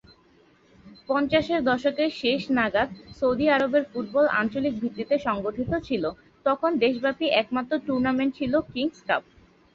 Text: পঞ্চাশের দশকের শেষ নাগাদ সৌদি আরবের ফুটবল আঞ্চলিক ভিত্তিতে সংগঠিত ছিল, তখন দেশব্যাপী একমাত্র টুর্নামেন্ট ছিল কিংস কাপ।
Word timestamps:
পঞ্চাশের 1.09 1.61
দশকের 1.63 2.09
শেষ 2.21 2.41
নাগাদ 2.57 2.89
সৌদি 3.17 3.45
আরবের 3.49 3.83
ফুটবল 3.91 4.25
আঞ্চলিক 4.39 4.73
ভিত্তিতে 4.81 5.15
সংগঠিত 5.27 5.71
ছিল, 5.87 6.03
তখন 6.45 6.71
দেশব্যাপী 6.83 7.25
একমাত্র 7.41 7.73
টুর্নামেন্ট 7.87 8.31
ছিল 8.39 8.53
কিংস 8.73 8.99
কাপ। 9.07 9.23